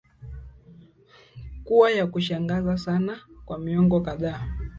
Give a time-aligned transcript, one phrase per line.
[1.63, 4.47] kuwa ya kushangaza sana kwa miongo kadhaa